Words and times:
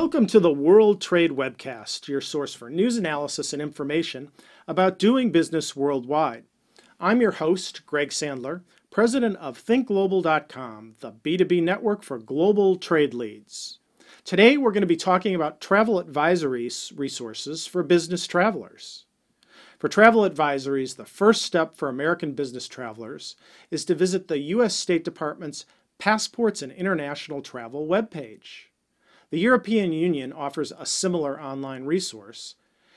Welcome 0.00 0.28
to 0.28 0.38
the 0.38 0.52
World 0.52 1.00
Trade 1.00 1.32
Webcast, 1.32 2.06
your 2.06 2.20
source 2.20 2.54
for 2.54 2.70
news 2.70 2.96
analysis 2.96 3.52
and 3.52 3.60
information 3.60 4.30
about 4.68 4.96
doing 4.96 5.32
business 5.32 5.74
worldwide. 5.74 6.44
I'm 7.00 7.20
your 7.20 7.32
host, 7.32 7.84
Greg 7.84 8.10
Sandler, 8.10 8.62
president 8.90 9.36
of 9.38 9.60
ThinkGlobal.com, 9.60 10.94
the 11.00 11.10
B2B 11.10 11.64
network 11.64 12.04
for 12.04 12.20
global 12.20 12.76
trade 12.76 13.12
leads. 13.12 13.80
Today, 14.22 14.56
we're 14.56 14.70
going 14.70 14.82
to 14.82 14.86
be 14.86 14.94
talking 14.94 15.34
about 15.34 15.60
travel 15.60 15.98
advisory 15.98 16.70
resources 16.94 17.66
for 17.66 17.82
business 17.82 18.24
travelers. 18.28 19.04
For 19.80 19.88
travel 19.88 20.22
advisories, 20.22 20.94
the 20.94 21.06
first 21.06 21.42
step 21.42 21.76
for 21.76 21.88
American 21.88 22.34
business 22.34 22.68
travelers 22.68 23.34
is 23.72 23.84
to 23.86 23.96
visit 23.96 24.28
the 24.28 24.38
U.S. 24.38 24.76
State 24.76 25.02
Department's 25.02 25.66
Passports 25.98 26.62
and 26.62 26.70
International 26.70 27.42
Travel 27.42 27.88
webpage. 27.88 28.68
The 29.30 29.38
European 29.38 29.92
Union 29.92 30.32
offers 30.32 30.72
a 30.72 30.86
similar 30.86 31.40
online 31.40 31.84
resource, 31.84 32.54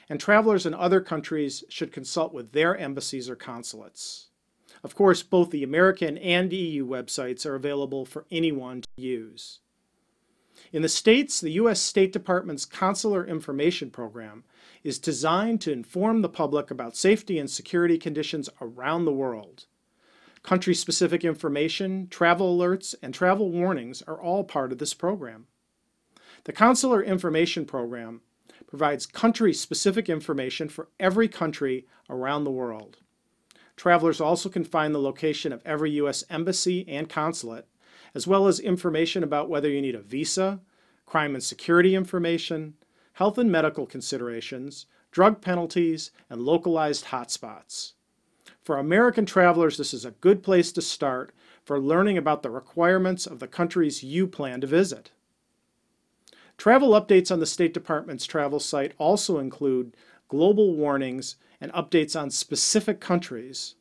and 0.07 0.19
travelers 0.19 0.65
in 0.65 0.73
other 0.73 1.01
countries 1.01 1.63
should 1.67 1.91
consult 1.91 2.33
with 2.33 2.53
their 2.53 2.77
embassies 2.77 3.29
or 3.29 3.35
consulates. 3.35 4.27
Of 4.83 4.95
course, 4.95 5.23
both 5.23 5.51
the 5.51 5.63
American 5.63 6.17
and 6.17 6.51
EU 6.53 6.87
websites 6.87 7.45
are 7.45 7.55
available 7.55 8.05
for 8.05 8.25
anyone 8.31 8.81
to 8.81 8.89
use. 8.95 9.59
In 10.71 10.81
the 10.81 10.89
States, 10.89 11.41
the 11.41 11.51
U.S. 11.51 11.81
State 11.81 12.13
Department's 12.13 12.65
Consular 12.65 13.25
Information 13.25 13.91
Program 13.91 14.45
is 14.83 14.99
designed 14.99 15.59
to 15.61 15.71
inform 15.71 16.21
the 16.21 16.29
public 16.29 16.71
about 16.71 16.95
safety 16.95 17.37
and 17.37 17.49
security 17.49 17.97
conditions 17.97 18.49
around 18.61 19.03
the 19.03 19.11
world. 19.11 19.65
Country 20.43 20.73
specific 20.73 21.25
information, 21.25 22.07
travel 22.07 22.57
alerts, 22.57 22.95
and 23.01 23.13
travel 23.13 23.51
warnings 23.51 24.01
are 24.03 24.19
all 24.19 24.43
part 24.43 24.71
of 24.71 24.77
this 24.77 24.93
program. 24.93 25.47
The 26.45 26.53
Consular 26.53 27.03
Information 27.03 27.65
Program 27.65 28.21
provides 28.65 29.05
country 29.05 29.53
specific 29.53 30.09
information 30.09 30.69
for 30.69 30.87
every 30.99 31.27
country 31.27 31.85
around 32.09 32.45
the 32.45 32.51
world. 32.51 32.97
Travelers 33.75 34.19
also 34.19 34.49
can 34.49 34.63
find 34.63 34.95
the 34.95 34.99
location 34.99 35.53
of 35.53 35.61
every 35.65 35.91
U.S. 35.91 36.23
embassy 36.31 36.87
and 36.87 37.07
consulate, 37.07 37.65
as 38.15 38.25
well 38.25 38.47
as 38.47 38.59
information 38.59 39.23
about 39.23 39.49
whether 39.49 39.69
you 39.69 39.81
need 39.81 39.93
a 39.93 40.01
visa, 40.01 40.61
crime 41.05 41.35
and 41.35 41.43
security 41.43 41.93
information, 41.93 42.73
health 43.13 43.37
and 43.37 43.51
medical 43.51 43.85
considerations, 43.85 44.87
drug 45.11 45.41
penalties, 45.41 46.09
and 46.27 46.41
localized 46.41 47.05
hotspots. 47.05 47.93
For 48.63 48.79
American 48.79 49.27
travelers, 49.27 49.77
this 49.77 49.93
is 49.93 50.05
a 50.05 50.11
good 50.11 50.41
place 50.41 50.71
to 50.71 50.81
start 50.81 51.35
for 51.63 51.79
learning 51.79 52.17
about 52.17 52.41
the 52.41 52.49
requirements 52.49 53.27
of 53.27 53.37
the 53.37 53.47
countries 53.47 54.03
you 54.03 54.25
plan 54.25 54.59
to 54.61 54.67
visit. 54.67 55.11
Travel 56.61 56.91
updates 56.91 57.31
on 57.31 57.39
the 57.39 57.47
State 57.47 57.73
Department's 57.73 58.27
travel 58.27 58.59
site 58.59 58.93
also 58.99 59.39
include 59.39 59.97
global 60.27 60.75
warnings 60.75 61.35
and 61.59 61.73
updates 61.73 62.15
on 62.15 62.29
specific 62.29 62.99
countries. 62.99 63.73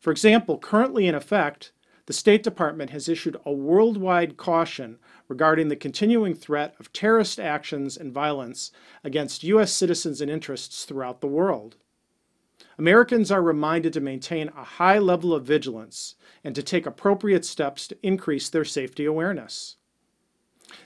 For 0.00 0.10
example, 0.10 0.56
currently 0.56 1.06
in 1.06 1.14
effect, 1.14 1.72
the 2.06 2.14
State 2.14 2.42
Department 2.42 2.92
has 2.92 3.10
issued 3.10 3.36
a 3.44 3.52
worldwide 3.52 4.38
caution 4.38 4.98
regarding 5.28 5.68
the 5.68 5.76
continuing 5.76 6.34
threat 6.34 6.74
of 6.80 6.94
terrorist 6.94 7.38
actions 7.38 7.98
and 7.98 8.10
violence 8.10 8.72
against 9.04 9.44
U.S. 9.44 9.70
citizens 9.70 10.22
and 10.22 10.30
interests 10.30 10.86
throughout 10.86 11.20
the 11.20 11.26
world. 11.26 11.76
Americans 12.78 13.30
are 13.30 13.42
reminded 13.42 13.92
to 13.92 14.00
maintain 14.00 14.48
a 14.56 14.64
high 14.64 14.98
level 14.98 15.34
of 15.34 15.44
vigilance 15.44 16.14
and 16.42 16.54
to 16.54 16.62
take 16.62 16.86
appropriate 16.86 17.44
steps 17.44 17.86
to 17.86 17.98
increase 18.02 18.48
their 18.48 18.64
safety 18.64 19.04
awareness. 19.04 19.76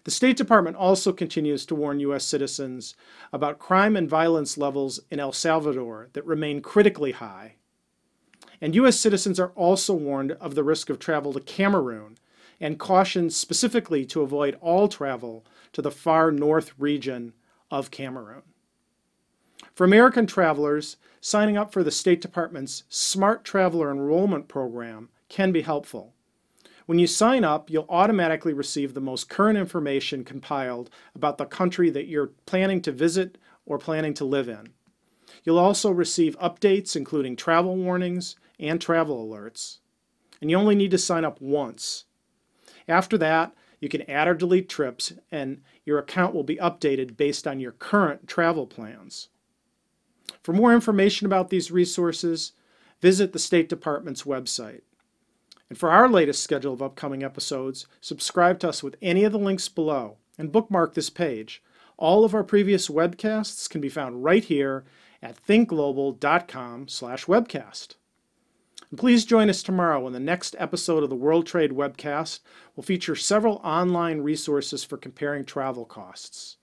The 0.05 0.11
State 0.11 0.37
Department 0.37 0.77
also 0.77 1.13
continues 1.13 1.65
to 1.67 1.75
warn 1.75 2.01
U.S. 2.01 2.25
citizens 2.25 2.95
about 3.33 3.59
crime 3.59 3.97
and 3.97 4.09
violence 4.09 4.59
levels 4.59 5.01
in 5.11 5.21
El 5.21 5.33
Salvador 5.33 6.09
that 6.13 6.25
remain 6.25 6.61
critically 6.61 7.13
high. 7.13 7.57
And 8.61 8.75
U.S. 8.75 8.99
citizens 8.99 9.41
are 9.41 9.53
also 9.55 9.95
warned 9.95 10.33
of 10.33 10.55
the 10.55 10.65
risk 10.65 10.91
of 10.91 10.99
travel 10.99 11.33
to 11.33 11.41
Cameroon 11.41 12.19
and 12.61 12.79
cautioned 12.79 13.33
specifically 13.33 14.05
to 14.07 14.21
avoid 14.21 14.59
all 14.61 14.87
travel 14.87 15.47
to 15.73 15.81
the 15.81 15.91
far 15.91 16.31
north 16.31 16.73
region 16.79 17.33
of 17.71 17.91
Cameroon. 17.91 18.43
For 19.75 19.85
American 19.85 20.27
travelers, 20.27 20.97
signing 21.21 21.57
up 21.57 21.73
for 21.73 21.83
the 21.83 21.91
State 21.91 22.21
Department's 22.21 22.85
Smart 22.89 23.45
Traveler 23.45 23.91
Enrollment 23.91 24.49
Program 24.49 25.09
can 25.29 25.53
be 25.53 25.63
helpful. 25.63 26.15
When 26.91 26.99
you 26.99 27.07
sign 27.07 27.45
up, 27.45 27.71
you'll 27.71 27.87
automatically 27.89 28.53
receive 28.53 28.95
the 28.95 29.01
most 29.01 29.29
current 29.29 29.57
information 29.57 30.25
compiled 30.25 30.91
about 31.15 31.39
the 31.39 31.45
country 31.45 31.89
that 31.89 32.09
you're 32.09 32.33
planning 32.47 32.83
to 32.83 32.91
visit 32.91 33.39
or 33.65 33.79
planning 33.79 34.13
to 34.15 34.25
live 34.25 34.49
in. 34.49 34.71
You'll 35.45 35.61
also 35.61 35.93
receive 35.93 36.37
updates, 36.41 36.97
including 36.97 37.37
travel 37.37 37.77
warnings 37.77 38.35
and 38.59 38.81
travel 38.81 39.25
alerts. 39.25 39.79
And 40.41 40.51
you 40.51 40.57
only 40.57 40.75
need 40.75 40.91
to 40.91 40.99
sign 40.99 41.25
up 41.25 41.41
once. 41.41 42.07
After 42.89 43.17
that, 43.19 43.55
you 43.79 43.89
can 43.89 44.11
add 44.11 44.27
or 44.27 44.35
delete 44.35 44.69
trips, 44.69 45.13
and 45.31 45.63
your 45.85 46.01
account 46.01 46.35
will 46.35 46.43
be 46.43 46.57
updated 46.57 47.17
based 47.17 47.47
on 47.47 47.61
your 47.61 47.71
current 47.71 48.27
travel 48.27 48.67
plans. 48.67 49.29
For 50.43 50.53
more 50.53 50.75
information 50.75 51.25
about 51.25 51.51
these 51.51 51.71
resources, 51.71 52.51
visit 53.01 53.33
the 53.33 53.39
State 53.39 53.69
Department's 53.69 54.25
website. 54.25 54.81
And 55.71 55.79
for 55.79 55.91
our 55.91 56.07
latest 56.09 56.43
schedule 56.43 56.75
of 56.75 56.83
upcoming 56.83 57.23
episodes, 57.23 57.87
subscribe 58.01 58.59
to 58.59 58.69
us 58.69 58.83
with 58.83 58.97
any 59.01 59.25
of 59.25 59.33
the 59.33 59.39
links 59.39 59.69
below 59.69 60.17
and 60.37 60.53
bookmark 60.53 60.95
this 60.95 61.09
page. 61.09 61.63
All 61.97 62.25
of 62.25 62.35
our 62.35 62.45
previous 62.45 62.89
webcasts 62.89 63.71
can 63.71 63.81
be 63.81 63.89
found 63.89 64.25
right 64.25 64.45
here 64.45 64.85
at 65.23 65.41
thinkglobal.com/webcast. 65.47 67.95
Please 68.97 69.25
join 69.25 69.49
us 69.49 69.63
tomorrow 69.63 70.01
when 70.01 70.13
the 70.13 70.19
next 70.19 70.57
episode 70.59 71.05
of 71.05 71.11
the 71.11 71.15
World 71.15 71.47
Trade 71.47 71.71
webcast 71.71 72.41
will 72.75 72.83
feature 72.83 73.15
several 73.15 73.61
online 73.63 74.23
resources 74.23 74.83
for 74.83 74.97
comparing 74.97 75.45
travel 75.45 75.85
costs. 75.85 76.57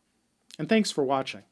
And 0.59 0.67
thanks 0.67 0.91
for 0.91 1.05
watching. 1.05 1.43